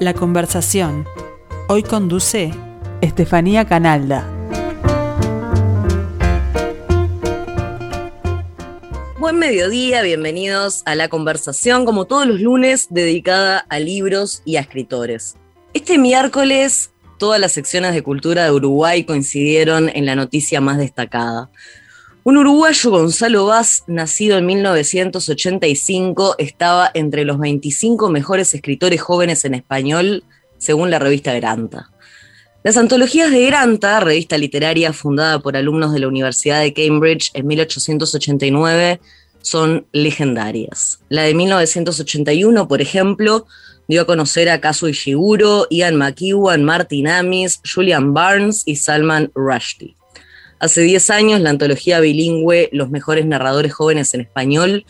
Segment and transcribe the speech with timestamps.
[0.00, 1.06] La conversación.
[1.68, 2.54] Hoy conduce
[3.02, 4.26] Estefanía Canalda.
[9.18, 14.60] Buen mediodía, bienvenidos a la conversación, como todos los lunes, dedicada a libros y a
[14.60, 15.36] escritores.
[15.74, 21.50] Este miércoles, todas las secciones de cultura de Uruguay coincidieron en la noticia más destacada.
[22.22, 29.54] Un uruguayo, Gonzalo Vaz, nacido en 1985, estaba entre los 25 mejores escritores jóvenes en
[29.54, 30.22] español,
[30.58, 31.90] según la revista Granta.
[32.62, 37.46] Las antologías de Granta, revista literaria fundada por alumnos de la Universidad de Cambridge en
[37.46, 39.00] 1889,
[39.40, 41.00] son legendarias.
[41.08, 43.46] La de 1981, por ejemplo,
[43.88, 49.96] dio a conocer a Kazuo Ishiguro, Ian McEwan, Martin Amis, Julian Barnes y Salman Rushdie.
[50.60, 54.84] Hace 10 años, la antología bilingüe Los mejores narradores jóvenes en español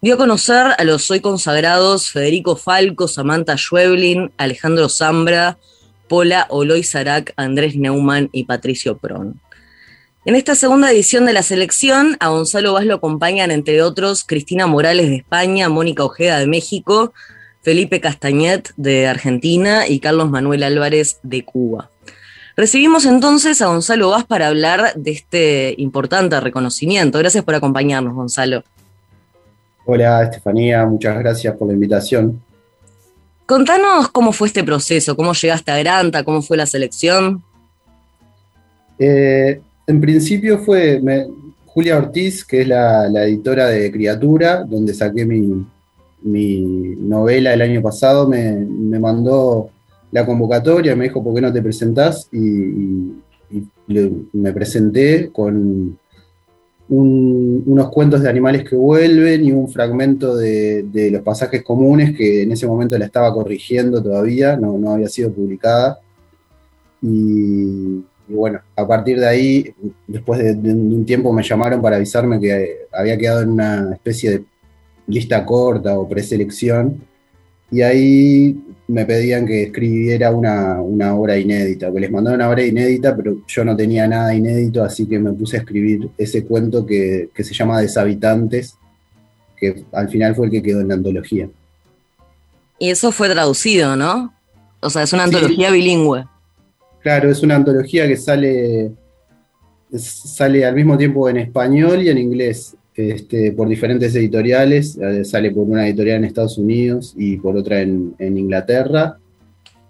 [0.00, 5.58] dio a conocer a los hoy consagrados Federico Falco, Samantha Schweblin, Alejandro Zambra,
[6.06, 9.40] Pola Oloy Sarac, Andrés Neumann y Patricio Pron.
[10.24, 14.68] En esta segunda edición de la selección, a Gonzalo Vaz lo acompañan, entre otros, Cristina
[14.68, 17.12] Morales de España, Mónica Ojeda de México,
[17.62, 21.90] Felipe Castañet de Argentina y Carlos Manuel Álvarez de Cuba.
[22.58, 27.16] Recibimos entonces a Gonzalo Vaz para hablar de este importante reconocimiento.
[27.20, 28.64] Gracias por acompañarnos, Gonzalo.
[29.86, 32.42] Hola, Estefanía, muchas gracias por la invitación.
[33.46, 37.44] Contanos cómo fue este proceso, cómo llegaste a Granta, cómo fue la selección.
[38.98, 41.00] Eh, en principio fue
[41.64, 45.64] Julia Ortiz, que es la, editora de Criatura, donde saqué mi,
[46.24, 49.70] novela el año pasado, me mandó
[50.10, 52.28] la convocatoria, me dijo, ¿por qué no te presentás?
[52.32, 53.12] Y,
[54.34, 55.98] me presenté con
[56.90, 62.52] unos cuentos de animales que vuelven y un fragmento de, los pasajes comunes que en
[62.52, 65.98] ese momento la estaba corrigiendo todavía, no, había sido publicada.
[67.00, 69.74] Y, bueno, a partir de ahí,
[70.06, 74.30] después de, de, un tiempo me llamaron para avisarme que había quedado en una especie
[74.30, 74.44] de
[75.06, 77.00] lista corta o preselección.
[77.70, 80.80] Y ahí me pedían que escribiera una,
[81.14, 85.06] obra inédita, que les mandaron una obra inédita, pero yo no tenía nada inédito, así
[85.06, 88.76] que me puse a escribir ese cuento que, se llama Deshabitantes,
[89.56, 91.48] que al final fue el que quedó en la antología.
[92.78, 94.32] Y eso fue traducido, ¿no?
[94.80, 96.24] O sea, es una antología bilingüe.
[97.02, 98.92] Claro, es una antología que sale,
[99.98, 102.74] sale al mismo tiempo en español y en inglés.
[102.98, 107.80] Este, por diferentes editoriales, eh, sale por una editorial en Estados Unidos y por otra
[107.80, 109.20] en, Inglaterra.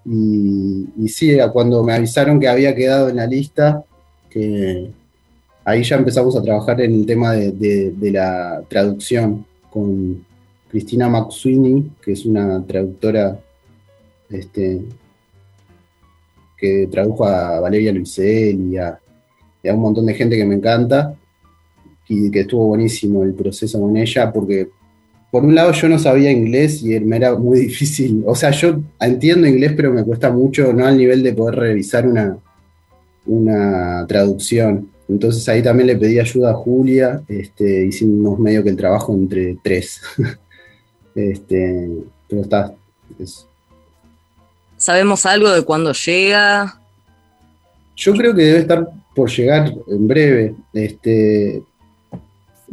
[0.04, 3.82] Y, sí, cuando me avisaron que había quedado en la lista,
[5.64, 10.22] ahí ya empezamos a trabajar en el tema de, la traducción con
[10.70, 13.40] Cristina McSweeney, que es una traductora
[14.28, 14.82] este,
[16.58, 19.00] que tradujo a Valeria Luisel y a
[19.64, 21.16] un montón de gente que me encanta
[22.08, 24.68] y que estuvo buenísimo el proceso con ella, porque
[25.30, 28.80] por un lado yo no sabía inglés y me era muy difícil, o sea, yo
[29.00, 32.38] entiendo inglés, pero me cuesta mucho, no al nivel de poder revisar una,
[33.26, 34.90] una traducción.
[35.08, 39.56] Entonces ahí también le pedí ayuda a Julia, este, hicimos medio que el trabajo entre
[39.62, 40.00] tres.
[41.14, 41.90] este,
[42.28, 42.74] pero está.
[44.76, 46.80] ¿Sabemos algo de cuándo llega?
[47.96, 50.54] Yo creo que debe estar por llegar en breve.
[50.72, 51.62] Este,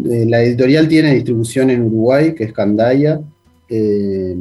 [0.04, 3.22] eh, la editorial tiene distribución en Uruguay, que es Candaya.
[3.70, 4.36] Eh,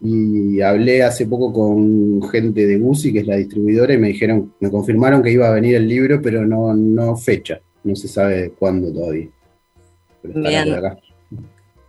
[0.00, 4.52] y hablé hace poco con gente de Gucci, que es la distribuidora, y me dijeron,
[4.60, 7.60] me confirmaron que iba a venir el libro, pero no, no fecha.
[7.82, 9.28] No se sabe cuándo todavía.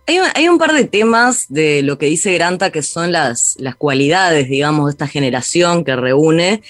[0.06, 4.48] Hay, un par de temas de lo que dice Granta que son las, las cualidades,
[4.48, 6.62] digamos, de esta generación que reúne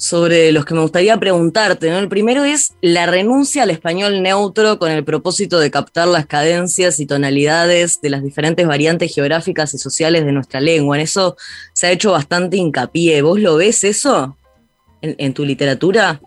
[0.00, 1.90] sobre los que me gustaría preguntarte.
[1.90, 1.98] ¿no?
[1.98, 7.00] El primero es la renuncia al español neutro con el propósito de captar las cadencias
[7.00, 10.96] y tonalidades de las diferentes variantes geográficas y sociales de nuestra lengua.
[10.96, 11.36] En eso
[11.74, 13.20] se ha hecho bastante hincapié.
[13.20, 14.38] ¿Vos lo ves eso
[15.02, 16.18] en, tu literatura?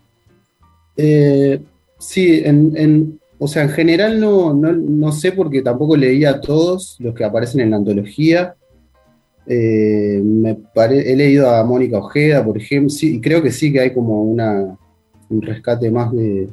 [0.95, 1.59] Eh,
[1.97, 6.95] sí, en, o sea, en general no, no, no sé porque tampoco leía a todos
[6.99, 8.55] los que aparecen en la antología.
[9.45, 10.23] Eh,
[10.75, 15.41] he leído a Mónica Ojeda, por ejemplo, y creo que sí que hay como un
[15.41, 16.47] rescate más de,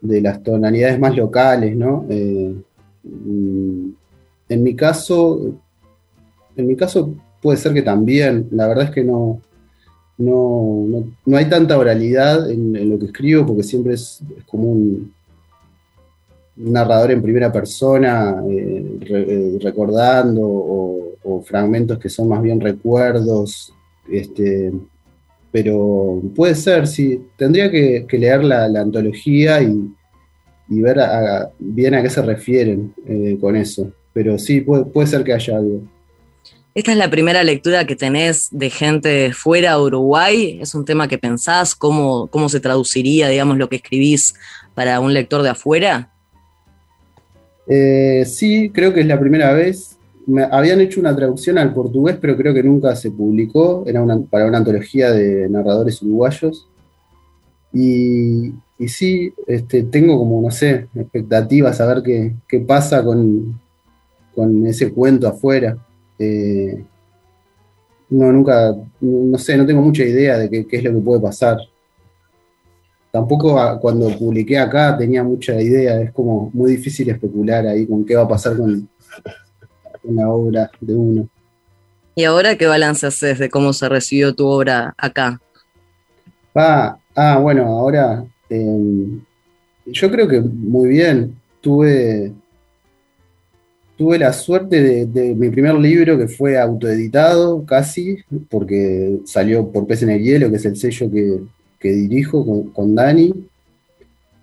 [0.00, 2.06] de las tonalidades más locales, ¿no?
[2.08, 2.54] Eh,
[3.02, 3.88] mm,
[4.48, 5.60] en mi caso,
[6.56, 9.40] en mi caso puede ser que también, la verdad es que no,
[10.18, 11.04] no,
[11.36, 15.12] hay tanta oralidad en, lo que escribo, porque siempre es, como un,
[16.56, 23.72] narrador en primera persona, eh, recordando o o, fragmentos que son más bien recuerdos,
[24.10, 24.72] este,
[25.52, 29.90] pero puede ser, sí, tendría que, leer la, antología y,
[30.68, 30.98] ver
[31.58, 35.56] bien a qué se refieren eh, con eso, pero sí, puede, puede ser que haya
[35.56, 35.82] algo.
[36.78, 40.60] ¿Esta es la primera lectura que tenés de gente fuera de Uruguay?
[40.62, 41.74] ¿Es un tema que pensás?
[41.74, 44.34] ¿Cómo, cómo se traduciría, digamos, lo que escribís
[44.74, 46.12] para un lector de afuera?
[47.66, 49.97] Eh, sí, creo que es la primera vez.
[50.50, 53.84] Habían hecho una traducción al portugués, pero creo que nunca se publicó.
[53.86, 56.68] Era para una antología de narradores uruguayos.
[57.72, 58.52] Y,
[58.86, 63.58] sí, este, tengo como, no sé, expectativas a ver qué, qué pasa con,
[64.34, 65.76] con ese cuento afuera.
[66.18, 66.84] Eh,
[68.10, 71.58] no, nunca, no sé, no tengo mucha idea de qué, es lo que puede pasar.
[73.10, 78.14] Tampoco cuando publiqué acá tenía mucha idea, es como muy difícil especular ahí con qué
[78.14, 78.88] va a pasar con,
[80.08, 81.28] una obra de uno.
[82.14, 85.40] ¿Y ahora qué balance haces de cómo se recibió tu obra acá?
[86.54, 89.20] Ah, ah bueno, ahora em,
[89.86, 91.36] yo creo que muy bien.
[91.60, 92.32] Tuve,
[93.96, 98.16] tuve la suerte de, mi primer libro que fue autoeditado casi,
[98.48, 103.32] porque salió por Pez en el Hielo, que es el sello que, dirijo con, Dani.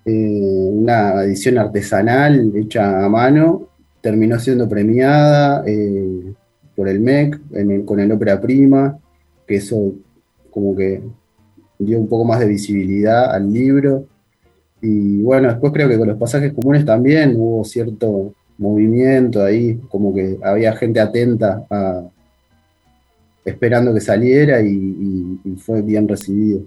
[0.06, 3.67] Eh, una edición artesanal hecha a mano,
[4.06, 6.31] terminó siendo premiada eh,
[6.75, 9.00] por el MEC con el ópera prima,
[9.48, 9.94] que eso
[10.52, 11.02] como que
[11.80, 14.06] dio un poco más de visibilidad al libro.
[14.80, 20.13] Y bueno, después creo que con los pasajes comunes también hubo cierto movimiento ahí, como
[20.13, 21.66] que había gente atenta
[23.44, 26.62] esperando que saliera y, fue bien recibido.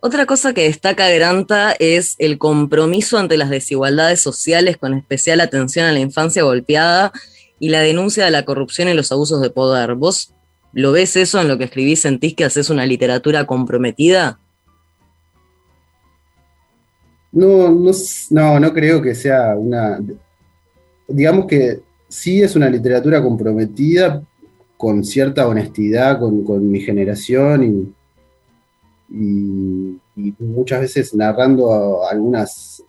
[0.00, 5.86] Otra cosa que destaca Granta es el compromiso ante las desigualdades sociales con especial atención
[5.86, 7.12] a la infancia golpeada
[7.58, 9.94] y la denuncia de la corrupción y los abusos de poder.
[9.94, 10.32] ¿Vos
[10.72, 12.02] lo ves eso en lo que escribís?
[12.02, 14.38] ¿Sentís que haces una literatura comprometida?
[17.32, 17.90] No, no,
[18.30, 19.98] no, no creo que sea una
[21.08, 24.22] digamos que sí es una literatura comprometida
[24.76, 27.92] con cierta honestidad con, mi generación y,
[29.08, 32.82] muchas veces narrando algunas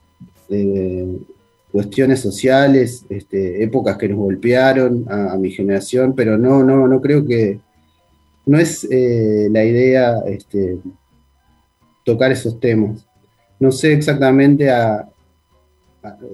[0.50, 1.18] eh,
[1.72, 7.26] cuestiones sociales, este, épocas que nos golpearon a, mi generación, pero no, no, no creo
[7.26, 7.60] que
[8.46, 10.80] no es eh, la idea este,
[12.04, 13.06] tocar esos temas.
[13.60, 15.08] No sé exactamente a,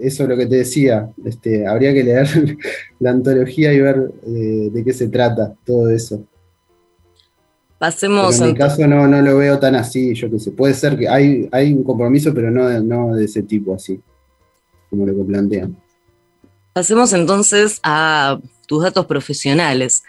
[0.02, 2.28] eso es lo que te decía, este, habría que leer
[3.00, 6.24] la antología y ver eh, de qué se trata todo eso.
[7.84, 8.40] Pasemos.
[8.40, 10.52] en mi caso no, no lo veo tan así, yo que sé.
[10.52, 14.00] Puede ser que hay, hay un compromiso, pero no, no de ese tipo así,
[14.90, 15.76] como lo que plantean.
[16.72, 20.02] Pasemos entonces a tus datos profesionales.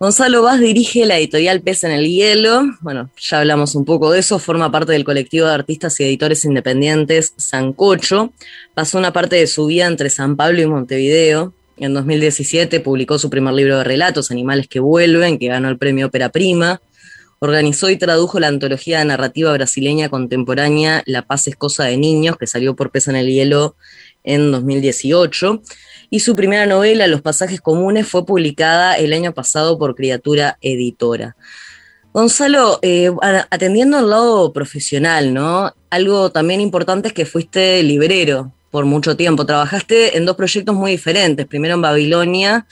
[0.00, 2.64] Gonzalo Vaz dirige la editorial Pez en el Hielo.
[2.80, 4.40] Bueno, ya hablamos un poco de eso.
[4.40, 8.32] Forma parte del colectivo de artistas y editores independientes Sancocho.
[8.74, 11.54] Pasó una parte de su vida entre San Pablo y Montevideo.
[11.76, 16.08] En 2017 publicó su primer libro de relatos, Animales que Vuelven, que ganó el premio
[16.08, 16.80] Ópera Prima.
[17.40, 22.36] Organizó y tradujo la antología de narrativa brasileña contemporánea La paz es cosa de niños,
[22.36, 23.76] que salió por Pez en el Hielo
[24.24, 25.62] en 2018
[26.10, 31.36] y su primera novela, Los pasajes comunes, fue publicada el año pasado por Criatura Editora.
[32.12, 33.12] Gonzalo, eh,
[33.50, 35.72] atendiendo al lado profesional, ¿no?
[35.90, 39.46] Algo también importante es que fuiste librero por mucho tiempo.
[39.46, 42.66] Trabajaste en dos proyectos muy diferentes, primero en Babilonia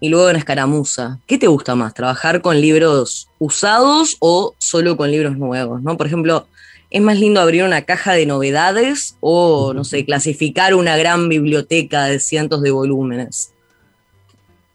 [0.00, 1.18] y luego en Escaramuza.
[1.26, 5.82] ¿Qué te gusta más, trabajar con libros usados o solo con libros nuevos?
[5.82, 5.96] ¿no?
[5.96, 6.46] Por ejemplo,
[6.90, 12.06] ¿Es más lindo abrir una caja de novedades o, no sé, clasificar una gran biblioteca
[12.06, 13.52] de cientos de volúmenes?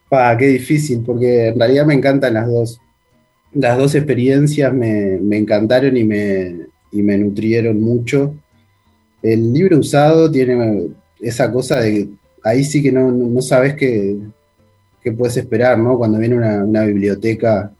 [0.09, 2.79] Ah, qué difícil, porque en realidad me encantan las dos.
[3.53, 8.33] Las dos experiencias me, encantaron y me, me nutrieron mucho.
[9.21, 10.87] El libro usado tiene
[11.19, 12.07] esa cosa de
[12.43, 13.75] ahí sí que no, sabes
[15.05, 15.97] qué, puedes esperar, ¿no?
[15.97, 17.71] Cuando viene una, biblioteca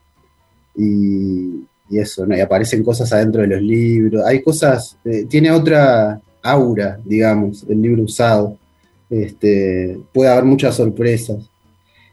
[0.76, 2.36] y, y eso, ¿no?
[2.36, 7.82] y aparecen cosas adentro de los libros, hay cosas, eh, tiene otra aura, digamos, el
[7.82, 8.56] libro usado,
[9.10, 11.48] este, puede haber muchas sorpresas.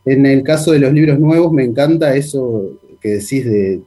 [0.05, 3.81] En el caso de los libros nuevos me encanta eso que decís de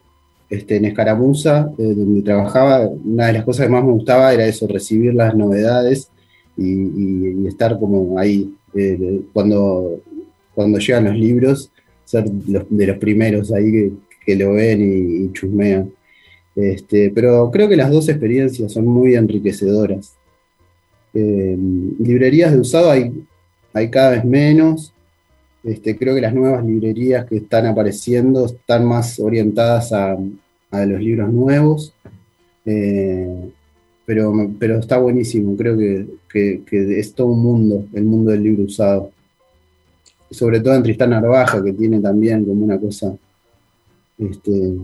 [0.49, 4.45] este, en Escaramuza, eh, donde trabajaba, una de las cosas que más me gustaba era
[4.45, 6.09] eso, recibir las novedades
[6.57, 9.99] y, estar como ahí, eh, cuando,
[10.57, 11.71] cuando llegan los libros,
[12.03, 13.91] ser de los primeros ahí que,
[14.25, 15.93] que lo ven y, chusmean.
[16.55, 20.15] Este, pero creo que las dos experiencias son muy enriquecedoras.
[21.13, 21.55] Eh,
[21.99, 23.23] librerías de usado hay,
[23.71, 24.95] hay cada vez menos.
[25.63, 30.17] Este, creo que las nuevas librerías que están apareciendo están más orientadas a,
[30.71, 31.93] los libros nuevos,
[32.65, 33.51] eh,
[34.07, 39.11] pero, pero está buenísimo, creo que, es todo un mundo, el mundo del libro usado.
[40.29, 43.15] Sobre todo en Tristán Narvaja, que tiene también como una cosa
[44.17, 44.77] este,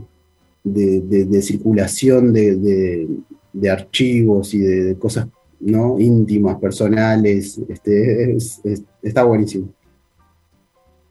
[0.64, 5.28] de, circulación de, archivos y de, cosas
[5.60, 6.00] ¿no?
[6.00, 8.38] íntimas, personales, este,
[9.02, 9.70] está buenísimo.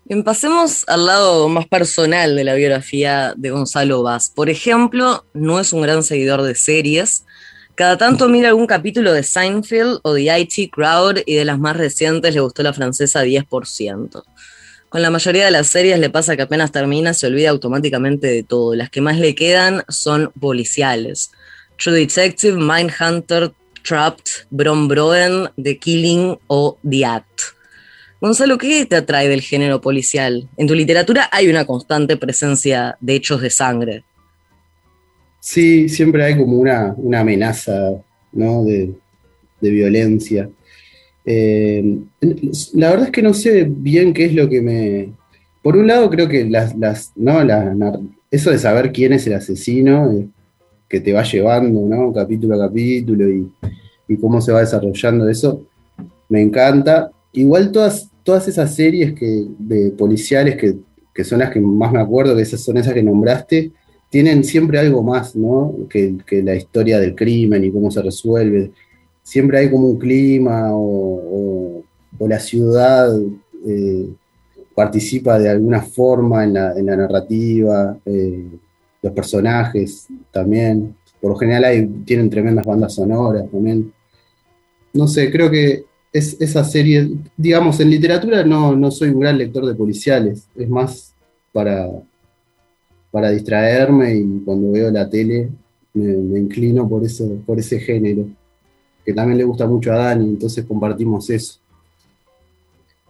[0.04, 4.30] Bien, pasemos al lado más personal de la biografía de Gonzalo Vaz.
[4.34, 7.24] Por ejemplo, no es un gran seguidor de series.
[7.74, 11.76] Cada tanto mira algún capítulo de Seinfeld o de IT Crowd y de las más
[11.76, 14.22] recientes le gustó la francesa 10%.
[14.90, 18.42] Con la mayoría de las series le pasa que apenas termina se olvida automáticamente de
[18.42, 18.74] todo.
[18.74, 21.30] Las que más le quedan son policiales.
[21.78, 23.52] True Detective, Mindhunter,
[23.82, 27.40] Trapped, Brom Broen, The Killing o The Act.
[28.20, 30.46] Gonzalo, ¿qué te atrae del género policial?
[30.58, 34.04] En tu literatura hay una constante presencia de hechos de sangre.
[35.44, 38.62] Sí, siempre hay como una, amenaza ¿no?
[38.62, 38.94] de,
[39.60, 40.48] violencia.
[41.24, 41.98] Eh,
[42.74, 45.12] la verdad es que no sé bien qué es lo que me...
[45.60, 46.76] Por un lado creo que las,
[47.16, 47.40] ¿no?
[48.30, 50.28] eso de saber quién es el asesino, eh,
[50.88, 52.12] que te va llevando, ¿no?
[52.12, 53.50] Capítulo a capítulo y,
[54.06, 55.66] y cómo se va desarrollando eso,
[56.28, 57.10] me encanta.
[57.32, 62.36] Igual todas, todas esas series que, de policiales que, son las que más me acuerdo,
[62.36, 63.72] que esas son esas que nombraste,
[64.12, 65.74] tienen siempre algo más, ¿no?
[65.88, 68.70] Que, la historia del crimen y cómo se resuelve.
[69.22, 71.82] Siempre hay como un clima o,
[72.20, 73.10] la ciudad
[73.66, 74.08] eh,
[74.76, 78.50] participa de alguna forma en la, narrativa, eh,
[79.00, 80.94] los personajes también.
[81.18, 83.94] Por lo general hay, tienen tremendas bandas sonoras también.
[84.92, 89.38] No sé, creo que es esa serie, digamos, en literatura no, no soy un gran
[89.38, 91.14] lector de policiales, es más
[91.50, 91.88] para,
[93.12, 95.50] para distraerme y cuando veo la tele
[95.94, 98.26] me, inclino por, eso, por ese género,
[99.04, 101.60] que también le gusta mucho a Dani, entonces compartimos eso.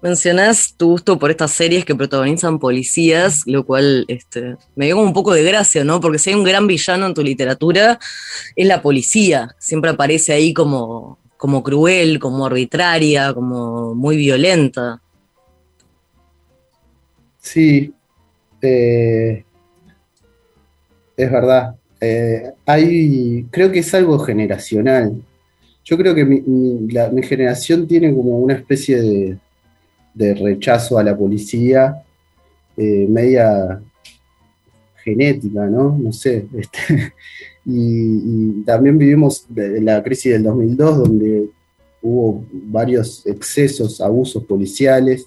[0.02, 5.06] Mencionás tu gusto por estas series que protagonizan policías, lo cual este, me dio como
[5.06, 6.00] un poco de gracia, ¿no?
[6.00, 8.00] Porque si hay un gran villano en tu literatura,
[8.56, 9.54] es la policía.
[9.60, 15.00] Siempre aparece ahí como, como cruel, como arbitraria, como muy violenta.
[17.38, 17.94] Sí,
[18.60, 19.44] eh,
[21.24, 21.74] es verdad.
[22.00, 25.22] Eh, hay, creo que es algo generacional.
[25.84, 29.38] Yo creo que mi, generación tiene como una especie
[30.14, 32.02] de, rechazo a la policía,
[32.76, 33.80] eh, media
[34.96, 35.96] genética, ¿no?
[35.98, 36.46] No sé.
[36.54, 37.12] Este,
[37.64, 41.48] y, también vivimos la crisis del 2002, donde
[42.02, 45.26] hubo varios excesos, abusos policiales,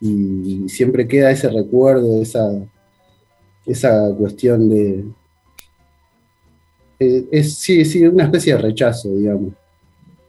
[0.00, 2.50] y siempre queda ese recuerdo, esa,
[3.66, 5.04] esa cuestión de...
[7.02, 9.52] Eh, es, sí, sí, una especie de rechazo, digamos.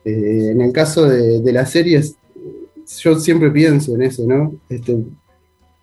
[0.04, 2.16] Eh, en el caso de, de, las series,
[3.00, 4.56] yo siempre pienso en eso, ¿no?
[4.70, 4.98] Este,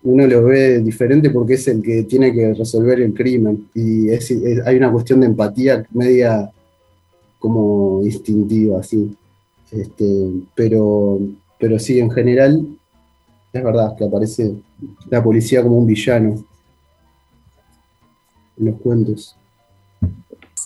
[0.03, 3.69] uno lo ve diferente porque es el que tiene que resolver el crimen.
[3.73, 6.51] Y hay una cuestión de empatía media
[7.39, 9.15] como instintiva, así.
[9.71, 11.19] Este, pero,
[11.57, 12.67] pero sí, en general,
[13.53, 14.55] es verdad que aparece
[15.09, 16.43] la policía como un villano
[18.57, 19.37] en los cuentos.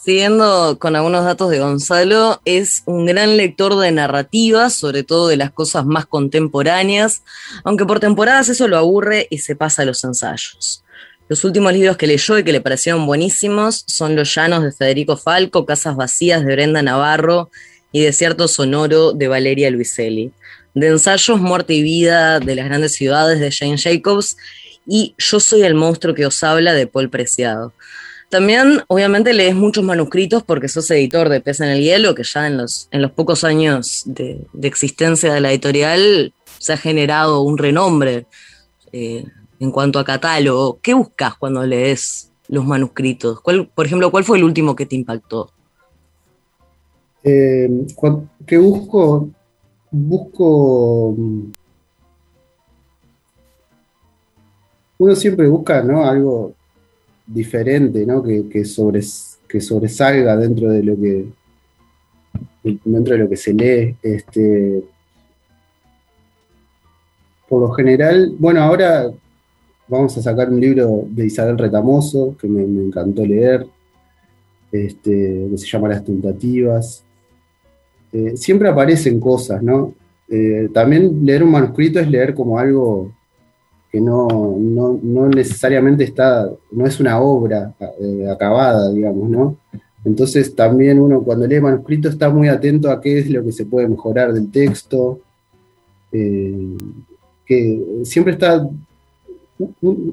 [0.04, 5.38] Siguiendo con algunos datos de Gonzalo, es un gran lector de narrativas, sobre todo de
[5.38, 7.24] las cosas más contemporáneas,
[7.64, 10.84] aunque por temporadas eso lo aburre y se pasa a los ensayos.
[11.28, 15.18] Los últimos libros que leyó y que le parecieron buenísimos son Los Llanos de Federico
[15.18, 17.50] Falco, Casas Vacías de Brenda Navarro
[17.92, 20.32] y Desierto Sonoro de Valeria Luiselli.
[20.76, 24.38] De ensayos Muerte y Vida de las Grandes Ciudades de Jane Jacobs
[24.86, 27.74] y Yo Soy el Monstruo que os habla de Paul Preciado.
[28.36, 32.48] También, obviamente, lees muchos manuscritos porque sos editor de Pez en el Hielo, que ya
[32.48, 37.58] en los, en los pocos años de, existencia de la editorial se ha generado un
[37.58, 38.26] renombre
[38.92, 39.24] eh,
[39.58, 40.80] en cuanto a catálogo.
[40.82, 43.40] ¿Qué buscas cuando lees los manuscritos?
[43.40, 45.50] ¿Cuál, por ejemplo, ¿cuál fue el último que te impactó?
[47.24, 47.70] Eh,
[48.46, 49.30] ¿Qué busco?
[49.92, 51.16] Busco.
[51.18, 51.52] Mm,
[54.98, 56.04] uno siempre busca, ¿no?
[56.06, 56.54] Algo
[57.28, 58.24] diferente, ¿no?
[58.24, 58.64] Que, que,
[59.48, 61.26] que sobresalga dentro de lo que
[62.84, 63.96] dentro de lo que se lee.
[64.02, 64.84] Este,
[67.48, 69.12] por lo general, bueno, ahora
[69.88, 73.68] vamos a sacar un libro de Isabel Retamoso, que me, encantó leer,
[74.72, 77.04] este, que se llama Las Tentativas.
[78.12, 79.94] Eh, siempre aparecen cosas, ¿no?
[80.28, 83.14] Eh, también leer un manuscrito es leer como algo
[83.96, 84.28] que no,
[84.60, 89.56] no, necesariamente está, no es una obra eh, acabada, digamos, ¿no?
[90.04, 93.66] Entonces también uno cuando lee manuscrito está muy atento a qué es lo que se
[93.66, 95.22] puede mejorar del texto,
[96.12, 96.76] eh,
[97.46, 98.68] que siempre está,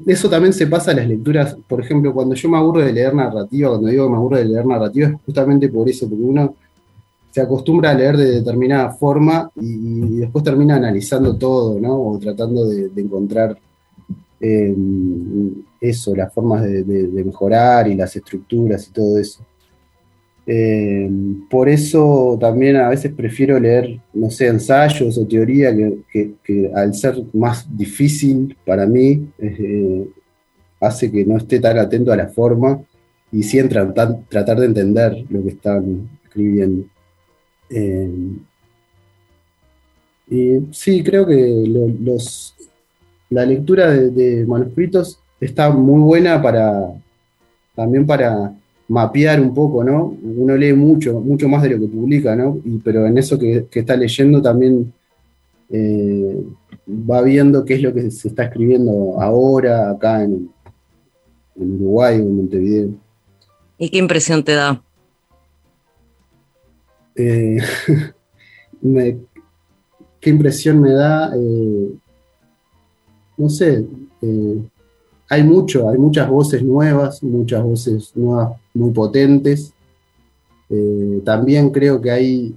[0.07, 3.13] eso también se pasa a las lecturas, por ejemplo, cuando yo me aburro de leer
[3.13, 6.55] narrativa, cuando digo que me aburro de leer narrativa es justamente por eso, porque uno
[7.31, 12.01] se acostumbra a leer de determinada forma y, después termina analizando todo, ¿no?
[12.01, 13.57] O tratando de, encontrar
[14.45, 14.75] eh,
[15.79, 16.83] eso, las formas de,
[17.23, 19.45] mejorar y las estructuras y todo eso.
[20.45, 21.09] Eh,
[21.49, 25.73] por eso también a veces prefiero leer, no sé, ensayos o teoría
[26.11, 30.09] que, al ser más difícil para mí eh,
[30.81, 32.83] hace que no esté tan atento a la forma
[33.31, 36.85] y sí en tratar de entender lo que están escribiendo.
[40.29, 41.63] Y sí, creo que
[42.01, 42.55] los,
[43.33, 46.93] la lectura de, manuscritos está muy buena para
[47.75, 48.53] también para
[48.87, 50.15] mapear un poco, ¿no?
[50.21, 52.59] Uno lee mucho, mucho más de lo que publica, ¿no?
[52.83, 54.93] pero en eso que, está leyendo también
[55.71, 56.43] eh,
[56.87, 60.49] va viendo qué es lo que se está escribiendo ahora, acá en,
[61.55, 62.89] en Uruguay o en Montevideo.
[63.79, 64.79] ¿Y qué impresión te da?
[67.15, 67.57] Eh,
[70.19, 71.31] ¿Qué impresión me da?
[71.35, 71.89] Eh,
[73.37, 73.85] no sé,
[74.21, 74.61] eh,
[75.29, 79.73] hay mucho, hay muchas voces nuevas, muchas voces nuevas muy potentes.
[81.23, 82.55] también creo que hay,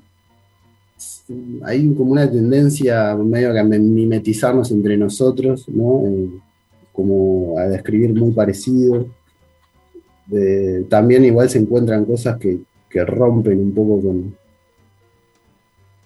[1.64, 6.02] hay como una tendencia medio a mimetizarnos entre nosotros, ¿no?
[6.92, 9.06] como a describir muy parecido.
[10.88, 14.34] también igual se encuentran cosas que rompen un poco con,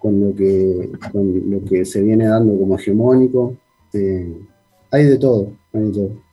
[0.00, 3.54] con lo que, lo que se viene dando como hegemónico.
[3.92, 4.34] Eh,
[4.90, 6.30] hay de todo, hay de todo.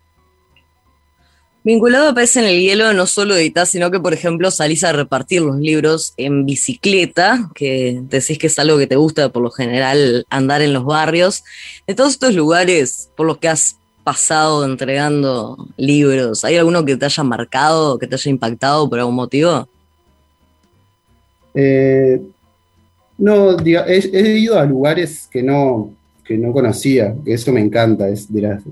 [1.67, 4.93] Vinculado a Pez en el Hielo, no solo editas, sino que, por ejemplo, salís a
[4.93, 9.52] repartir los libros en bicicleta, que decís que es algo que te gusta por lo
[9.52, 11.43] general andar en los barrios.
[11.86, 17.04] De todos estos lugares por los que has pasado entregando libros, ¿hay alguno que te
[17.04, 19.67] haya marcado, que te haya impactado por algún motivo?
[21.54, 22.22] Eh,
[23.17, 25.91] no, he, ido a lugares que no,
[26.27, 28.63] que no conocía, que eso me encanta, es de las,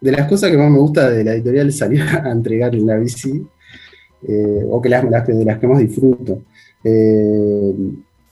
[0.00, 2.96] de las cosas que más me gusta de la editorial salir a entregar en la
[2.96, 3.46] bici,
[4.26, 6.42] eh, o que las, de las que más disfruto.
[6.82, 7.74] Eh,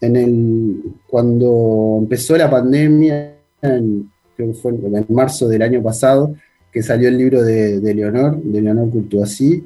[0.00, 4.02] en el, cuando empezó la pandemia, creo
[4.36, 6.34] que fue en marzo del año pasado,
[6.72, 9.64] que salió el libro de, de Leonor, de Leonor Cultuasí,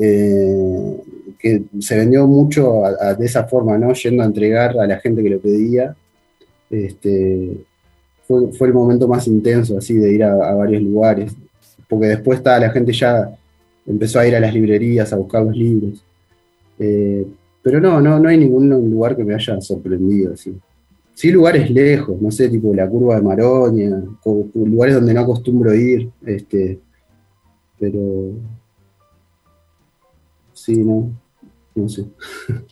[0.00, 0.96] eh,
[1.38, 2.82] que se vendió mucho
[3.18, 3.92] de esa forma, ¿no?
[3.92, 5.94] Yendo a entregar a la gente que lo pedía.
[6.70, 7.64] Este,
[8.26, 11.34] fue, el momento más intenso, así, de ir a, varios lugares.
[11.88, 13.30] Porque después estaba, la gente ya
[13.86, 16.02] empezó a ir a las librerías a buscar los libros.
[16.78, 17.26] Eh,
[17.62, 20.54] pero no, no, no hay ningún lugar que me haya sorprendido, así.
[21.14, 24.02] Sí, lugares lejos, no sé, tipo la curva de Maroña,
[24.54, 26.80] lugares donde no acostumbro ir, este,
[27.78, 28.32] pero
[30.54, 31.10] sí, no,
[31.74, 32.06] no sé.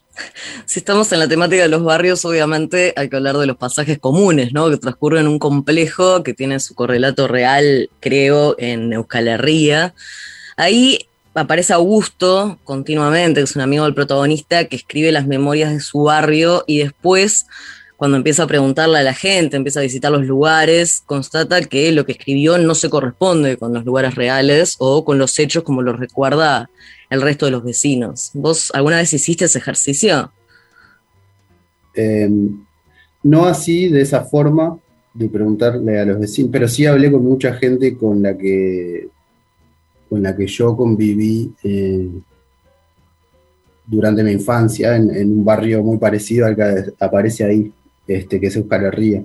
[0.70, 3.98] Si estamos en la temática de los barrios, obviamente hay que hablar de los pasajes
[3.98, 4.70] comunes, ¿no?
[4.70, 9.94] Que transcurren en un complejo que tiene su correlato real, creo, en Euskal Herria.
[10.56, 15.80] Ahí aparece Augusto continuamente, que es un amigo del protagonista, que escribe las memorias de
[15.80, 17.46] su barrio y después,
[17.96, 22.06] cuando empieza a preguntarle a la gente, empieza a visitar los lugares, constata que lo
[22.06, 25.94] que escribió no se corresponde con los lugares reales o con los hechos como lo
[25.94, 26.70] recuerda
[27.11, 28.30] el resto de los vecinos.
[28.35, 30.30] ¿Vos alguna vez hiciste ese ejercicio?
[31.94, 32.64] Em,
[33.22, 34.79] no así, de esa forma,
[35.12, 39.09] de preguntarle a los vecinos, pero sí hablé con mucha gente con la que,
[40.09, 42.09] con la que yo conviví eh,
[43.87, 47.72] durante mi infancia, en, un barrio muy parecido al que aparece ahí,
[48.07, 49.24] este, que es Euskal Herria.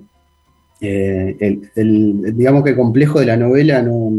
[0.82, 4.12] Eh, el, digamos que el complejo de la novela no,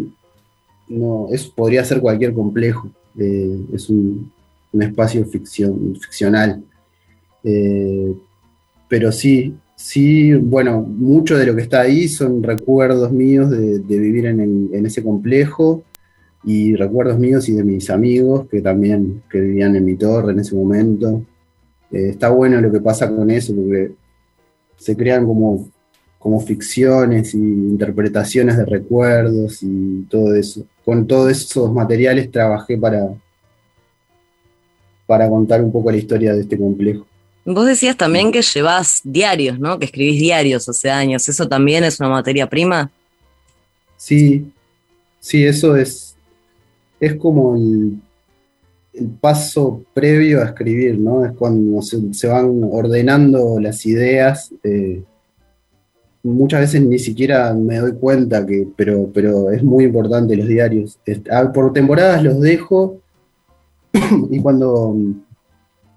[0.88, 2.88] no es, podría ser cualquier complejo.
[3.18, 4.32] Eh, es un,
[4.78, 6.62] espacio ficcional.
[8.88, 14.26] Pero sí, sí, bueno, mucho de lo que está ahí son recuerdos míos de, vivir
[14.26, 15.82] en, ese complejo
[16.44, 20.54] y recuerdos míos y de mis amigos que también vivían en mi torre en ese
[20.54, 21.22] momento.
[21.90, 23.92] Eh, está bueno lo que pasa con eso porque
[24.76, 25.68] se crean como,
[26.18, 33.08] como ficciones y interpretaciones de recuerdos y todo eso con todos esos materiales trabajé para,
[35.04, 37.04] para contar un poco la historia de este complejo.
[37.46, 39.78] Vos decías también que llevas diarios, ¿no?
[39.78, 41.28] Que escribís diarios hace años.
[41.28, 42.90] ¿Eso también es una materia prima?
[43.96, 44.52] Sí,
[45.26, 46.14] Sí, eso es,
[47.00, 47.98] es como el,
[49.20, 51.24] paso previo a escribir, ¿no?
[51.24, 54.54] Es cuando se, van ordenando las ideas.
[54.62, 55.02] Eh,
[56.22, 61.00] muchas veces ni siquiera me doy cuenta que, pero, pero es muy importante los diarios.
[61.52, 63.00] Por temporadas los dejo
[64.30, 64.96] y cuando,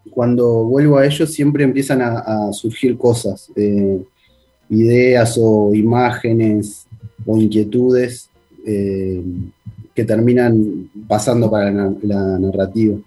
[0.10, 4.00] cuando vuelvo a ellos siempre empiezan a, surgir cosas, eh,
[4.70, 6.86] ideas o imágenes
[7.26, 8.30] o inquietudes
[8.66, 9.22] eh,
[9.94, 12.98] que terminan pasando para la, narrativa.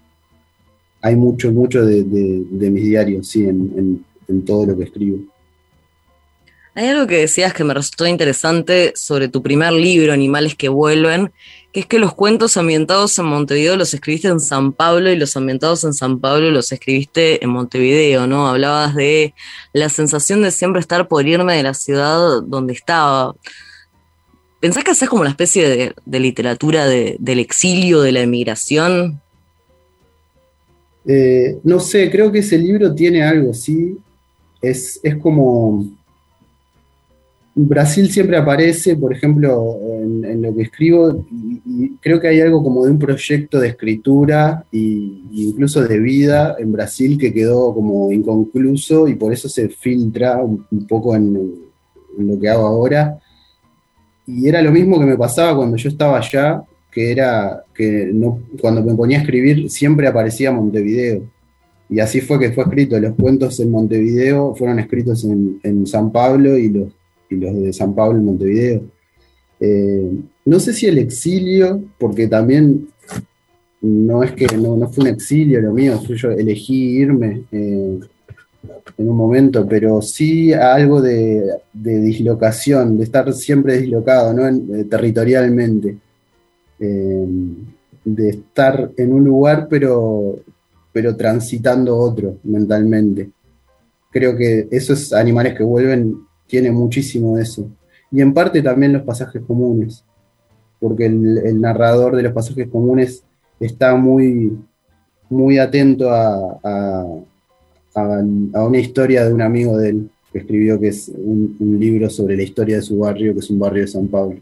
[1.01, 5.19] Hay mucho, mucho de, mis diarios, sí, en todo lo que escribo.
[6.75, 11.31] Hay algo que decías que me resultó interesante sobre tu primer libro, Animales que vuelven,
[11.73, 15.35] que es que los cuentos ambientados en Montevideo los escribiste en San Pablo y los
[15.35, 18.47] ambientados en San Pablo los escribiste en Montevideo, ¿no?
[18.47, 19.33] Hablabas de
[19.73, 23.35] la sensación de siempre estar por irme de la ciudad donde estaba.
[24.59, 29.19] ¿Pensás que haces como una especie de, literatura del exilio, de la emigración?
[31.07, 33.97] Eh, no sé, creo que ese libro tiene algo, sí.
[34.61, 35.87] Es, es como
[37.55, 42.83] Brasil siempre aparece, por ejemplo, en, lo que escribo, y, creo que hay algo como
[42.85, 44.77] de un proyecto de escritura e
[45.31, 50.65] incluso de vida en Brasil que quedó como inconcluso y por eso se filtra un,
[50.87, 51.33] poco en,
[52.17, 53.19] lo que hago ahora.
[54.25, 58.39] Y era lo mismo que me pasaba cuando yo estaba allá, que era que no,
[58.61, 61.23] cuando me ponía a escribir siempre aparecía Montevideo.
[61.89, 62.99] Y así fue que fue escrito.
[62.99, 66.93] Los cuentos en Montevideo fueron escritos en, en San Pablo y los
[67.37, 68.83] los de San Pablo en Montevideo.
[69.59, 70.11] Eh,
[70.45, 72.89] no sé si el exilio, porque también
[73.81, 77.99] no es que no, fue un exilio lo mío, yo elegí irme eh,
[78.97, 84.47] en un momento, pero sí algo de, dislocación, de estar siempre dislocado, ¿no?
[84.47, 85.97] Eh, territorialmente,
[86.77, 90.39] de estar en un lugar pero,
[90.91, 93.29] pero transitando otro mentalmente.
[94.11, 96.17] Creo que esos animales que vuelven
[96.53, 97.67] tiene muchísimo de eso.
[98.11, 100.03] Y en parte también los pasajes comunes,
[100.79, 103.23] porque el, narrador de los pasajes comunes
[103.59, 104.55] está muy,
[105.31, 107.05] muy atento a,
[107.95, 112.43] una historia de un amigo de él que escribió, que es un, libro sobre la
[112.43, 114.39] historia de su barrio, que es un barrio de San Pablo.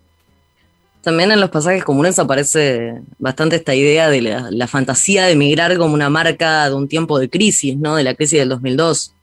[1.02, 5.78] También en los pasajes comunes aparece bastante esta idea de la, la, fantasía de emigrar
[5.78, 7.96] como una marca de un tiempo de crisis, ¿no?
[7.96, 9.14] De la crisis del 2002.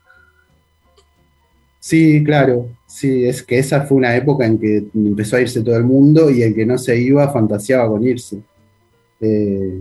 [1.80, 5.76] Sí, claro, sí, es que esa fue una época en que empezó a irse todo
[5.76, 8.38] el mundo y el que no se iba fantaseaba con irse.
[9.20, 9.80] Eh,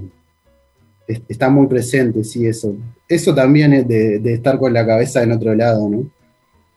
[1.27, 2.75] está muy presente, sí, eso.
[3.07, 6.05] Eso también es de, estar con la cabeza en otro lado, ¿no?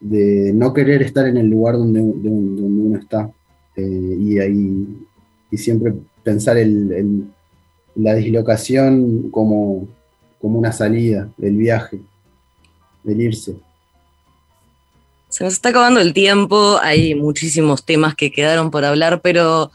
[0.01, 3.31] De no querer estar en el lugar donde, uno está.
[3.77, 4.87] Eh, y ahí
[5.51, 7.27] y siempre pensar el,
[7.97, 9.89] la dislocación como,
[10.41, 12.01] como una salida, del viaje,
[13.05, 13.57] del irse.
[15.31, 19.71] Se nos está acabando el tiempo, hay muchísimos temas que quedaron por hablar, pero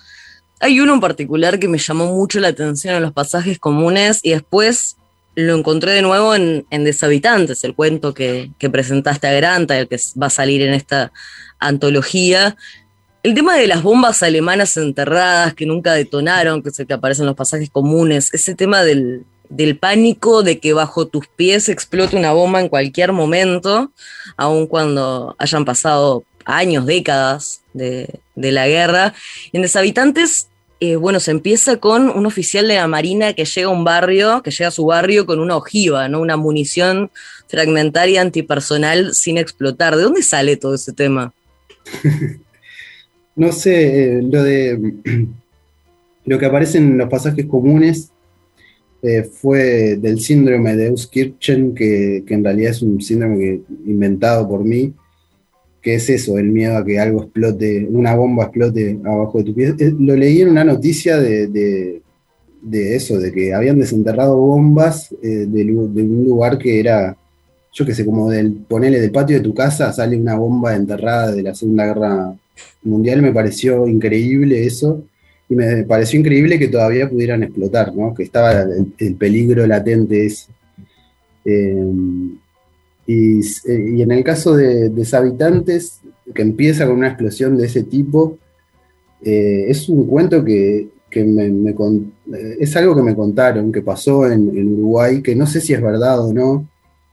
[0.60, 4.32] hay uno en particular que me llamó mucho la atención en los pasajes comunes y
[4.32, 4.98] después
[5.34, 10.28] lo encontré de nuevo en, Deshabitantes, el cuento que, presentaste a Granta, el que va
[10.28, 11.14] a salir en esta
[11.60, 12.58] antología.
[13.24, 17.22] El tema de las bombas alemanas enterradas que nunca detonaron, que es el que aparece
[17.22, 22.18] en los pasajes comunes, ese tema del, del pánico de que bajo tus pies explote
[22.18, 23.92] una bomba en cualquier momento,
[24.38, 29.14] aun cuando hayan pasado años, décadas de, la guerra.
[29.52, 30.48] En Deshabitantes,
[30.80, 34.42] eh, bueno, se empieza con un oficial de la Marina que llega a un barrio,
[34.44, 36.22] que llega a su barrio con una ojiva, ¿no?
[36.22, 37.12] Una munición
[37.48, 39.96] fragmentaria antipersonal sin explotar.
[39.96, 41.34] ¿De dónde sale todo ese tema?
[43.36, 44.94] no sé, eh, lo de
[46.26, 48.12] lo que aparece en los pasajes comunes
[49.06, 54.64] eh, fue del síndrome de Euskirchen, que, que, en realidad es un síndrome inventado por
[54.64, 54.94] mí,
[55.80, 59.54] que es eso, el miedo a que algo explote, una bomba explote abajo de tu
[59.54, 59.76] pie.
[59.78, 62.02] Eh, lo leí en una noticia de,
[62.72, 67.16] eso, de que habían desenterrado bombas eh, de, un lugar que era,
[67.72, 71.32] yo qué sé, como del, ponele del patio de tu casa, sale una bomba enterrada
[71.32, 72.36] de la Segunda Guerra
[72.82, 75.04] Mundial, me pareció increíble eso
[75.48, 78.14] y me pareció increíble que todavía pudieran explotar, ¿no?
[78.14, 78.64] que estaba
[78.98, 80.48] el, peligro latente ese.
[81.46, 81.86] Eh,
[83.08, 86.02] y, en el caso de Deshabitantes,
[86.34, 88.40] que empieza con una explosión de ese tipo,
[89.22, 91.76] eh, es un cuento que, me,
[92.60, 96.20] es algo que me contaron, que pasó en, Uruguay, que no sé si es verdad
[96.20, 96.68] o no,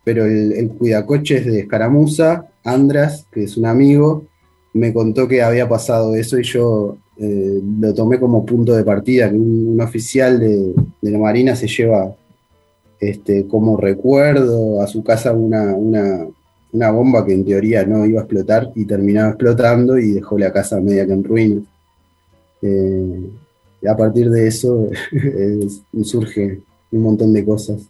[0.05, 4.25] pero el, el cuidacoches de Escaramuza, Andras, que es un amigo,
[4.73, 9.31] me contó que había pasado eso y yo eh, lo tomé como punto de partida,
[9.31, 12.15] que un, oficial de, la Marina se lleva
[12.99, 16.27] este, como recuerdo a su casa una,
[16.91, 20.81] bomba que en teoría no iba a explotar y terminaba explotando y dejó la casa
[20.81, 21.65] media que en ruinas.
[22.63, 23.31] Eh,
[23.89, 24.89] a partir de eso
[26.05, 26.61] surge
[26.93, 27.83] un montón de cosas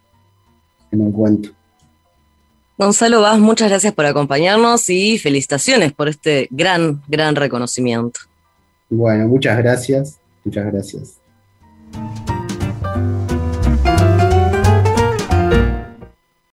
[0.91, 1.51] en el cuento.
[2.79, 8.21] Gonzalo Vaz, muchas gracias por acompañarnos y felicitaciones por este gran, gran reconocimiento.
[8.95, 11.19] Bueno, muchas gracias, muchas gracias.